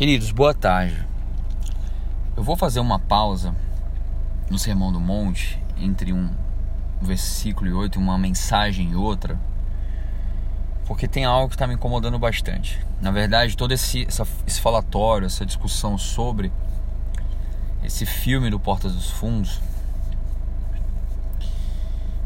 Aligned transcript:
Queridos, 0.00 0.30
boa 0.30 0.54
tarde. 0.54 0.96
Eu 2.34 2.42
vou 2.42 2.56
fazer 2.56 2.80
uma 2.80 2.98
pausa 2.98 3.54
no 4.50 4.58
Sermão 4.58 4.90
do 4.90 4.98
Monte 4.98 5.62
entre 5.76 6.10
um 6.10 6.30
versículo 7.02 7.68
e 7.68 7.72
outro, 7.74 8.00
uma 8.00 8.16
mensagem 8.16 8.92
e 8.92 8.96
outra, 8.96 9.38
porque 10.86 11.06
tem 11.06 11.26
algo 11.26 11.50
que 11.50 11.54
está 11.54 11.66
me 11.66 11.74
incomodando 11.74 12.18
bastante. 12.18 12.80
Na 12.98 13.10
verdade, 13.10 13.54
todo 13.54 13.72
esse, 13.72 14.06
essa, 14.06 14.26
esse 14.46 14.58
falatório, 14.58 15.26
essa 15.26 15.44
discussão 15.44 15.98
sobre 15.98 16.50
esse 17.84 18.06
filme 18.06 18.48
do 18.48 18.58
Portas 18.58 18.94
dos 18.94 19.10
Fundos. 19.10 19.60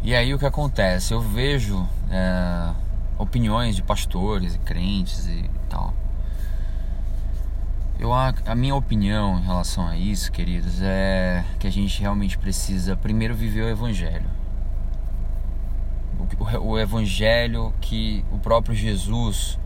E 0.01 0.15
aí 0.15 0.33
o 0.33 0.39
que 0.39 0.47
acontece? 0.47 1.13
Eu 1.13 1.21
vejo 1.21 1.85
é, 2.09 2.73
opiniões 3.19 3.75
de 3.75 3.83
pastores 3.83 4.55
e 4.55 4.59
crentes 4.61 5.27
e 5.27 5.51
tal 5.69 5.93
eu, 8.05 8.13
a, 8.13 8.35
a, 8.45 8.55
minha 8.55 8.75
opinião 8.75 9.39
em 9.39 9.43
relação 9.43 9.87
a 9.87 9.97
isso, 9.97 10.31
queridos, 10.31 10.83
é 10.83 11.43
que 11.59 11.67
a 11.67 11.73
gente 11.73 11.99
realmente 12.01 12.37
precisa 12.37 12.95
primeiro 12.95 13.35
viver 13.35 13.63
o 13.63 13.69
Evangelho. 13.69 14.29
O, 16.39 16.73
o, 16.73 16.79
Evangelho 16.79 17.73
que 17.81 18.23
o 18.31 18.39
próprio 18.39 18.75
Jesus 18.75 19.59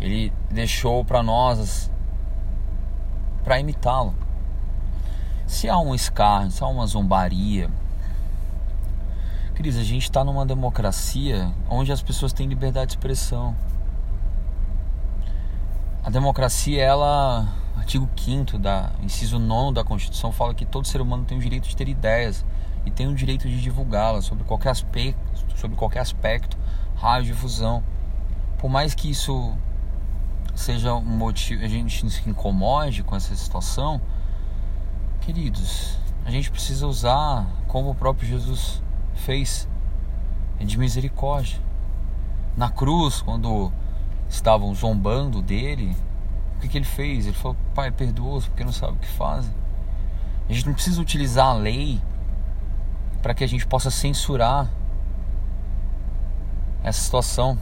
ele 0.00 0.32
deixou 0.50 1.04
para 1.04 1.22
nós 1.22 1.88
para 3.44 3.60
imitá-lo. 3.60 4.14
Se 5.46 5.68
há 5.68 5.78
um 5.78 5.94
escárnio, 5.94 6.50
se 6.50 6.64
há 6.64 6.66
uma 6.66 6.86
zombaria, 6.88 7.70
queridos, 9.54 9.78
a 9.78 9.84
gente 9.84 10.02
está 10.02 10.24
numa 10.24 10.44
democracia 10.44 11.52
onde 11.70 11.92
as 11.92 12.02
pessoas 12.02 12.32
têm 12.32 12.48
liberdade 12.48 12.88
de 12.88 12.92
expressão. 12.94 13.54
A 16.06 16.08
democracia, 16.08 16.80
ela 16.80 17.48
artigo 17.76 18.08
5 18.16 18.60
da 18.60 18.92
inciso 19.02 19.40
9 19.40 19.74
da 19.74 19.82
Constituição 19.82 20.30
fala 20.30 20.54
que 20.54 20.64
todo 20.64 20.86
ser 20.86 21.00
humano 21.00 21.24
tem 21.24 21.36
o 21.36 21.40
direito 21.40 21.68
de 21.68 21.74
ter 21.74 21.88
ideias 21.88 22.46
e 22.84 22.92
tem 22.92 23.08
o 23.08 23.14
direito 23.16 23.48
de 23.48 23.60
divulgá-las 23.60 24.24
sobre 24.24 24.44
qualquer 24.44 24.68
aspecto, 24.68 25.18
sobre 25.56 25.76
qualquer 25.76 25.98
aspecto, 25.98 26.56
radiodifusão. 26.94 27.82
Por 28.56 28.70
mais 28.70 28.94
que 28.94 29.10
isso 29.10 29.52
seja 30.54 30.94
um 30.94 31.02
motivo, 31.02 31.64
a 31.64 31.68
gente 31.68 32.08
se 32.08 32.30
incomode 32.30 33.02
com 33.02 33.16
essa 33.16 33.34
situação, 33.34 34.00
queridos, 35.22 35.98
a 36.24 36.30
gente 36.30 36.52
precisa 36.52 36.86
usar 36.86 37.48
como 37.66 37.90
o 37.90 37.94
próprio 37.96 38.28
Jesus 38.28 38.80
fez, 39.12 39.68
de 40.60 40.78
misericórdia. 40.78 41.58
Na 42.56 42.70
cruz, 42.70 43.20
quando 43.22 43.72
estavam 44.28 44.74
zombando 44.74 45.40
dele, 45.42 45.96
o 46.56 46.60
que, 46.60 46.68
que 46.68 46.78
ele 46.78 46.84
fez? 46.84 47.26
Ele 47.26 47.36
falou: 47.36 47.56
Pai, 47.74 47.90
perdoa-os 47.90 48.46
porque 48.46 48.64
não 48.64 48.72
sabe 48.72 48.94
o 48.94 49.00
que 49.00 49.08
fazem. 49.08 49.52
A 50.48 50.52
gente 50.52 50.66
não 50.66 50.74
precisa 50.74 51.00
utilizar 51.00 51.48
a 51.48 51.54
lei 51.54 52.00
para 53.22 53.34
que 53.34 53.42
a 53.42 53.46
gente 53.48 53.66
possa 53.66 53.90
censurar 53.90 54.70
essa 56.82 57.00
situação. 57.00 57.58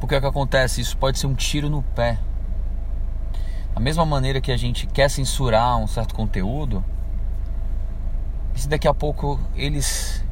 Porque 0.00 0.14
é 0.14 0.18
o 0.18 0.20
que 0.20 0.26
acontece? 0.26 0.80
Isso 0.80 0.96
pode 0.96 1.18
ser 1.18 1.26
um 1.26 1.34
tiro 1.34 1.70
no 1.70 1.82
pé. 1.82 2.18
Da 3.74 3.80
mesma 3.80 4.04
maneira 4.04 4.40
que 4.40 4.50
a 4.50 4.56
gente 4.56 4.86
quer 4.86 5.08
censurar 5.08 5.76
um 5.76 5.86
certo 5.86 6.14
conteúdo, 6.14 6.84
se 8.54 8.68
daqui 8.68 8.88
a 8.88 8.94
pouco 8.94 9.38
eles 9.54 10.24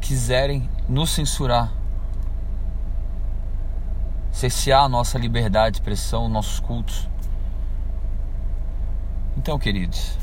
quiserem 0.00 0.68
nos 0.88 1.10
censurar, 1.10 1.72
cessear 4.36 4.84
a 4.84 4.88
nossa 4.88 5.16
liberdade 5.16 5.72
de 5.72 5.76
expressão, 5.78 6.28
nossos 6.28 6.60
cultos. 6.60 7.08
Então, 9.34 9.58
queridos, 9.58 10.18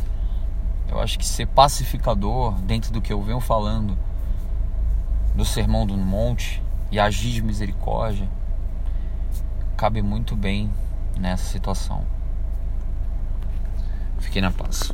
eu 0.87 0.99
acho 0.99 1.17
que 1.17 1.25
ser 1.25 1.47
pacificador, 1.47 2.53
dentro 2.61 2.93
do 2.93 3.01
que 3.01 3.11
eu 3.11 3.19
venho 3.23 3.39
falando 3.39 3.97
do 5.33 5.43
Sermão 5.43 5.87
do 5.87 5.97
Monte 5.97 6.61
e 6.91 6.99
agir 6.99 7.31
de 7.31 7.41
misericórdia, 7.41 8.29
cabe 9.75 10.03
muito 10.03 10.35
bem 10.35 10.71
nessa 11.17 11.45
situação. 11.45 12.05
Fiquei 14.19 14.43
na 14.43 14.51
paz. 14.51 14.93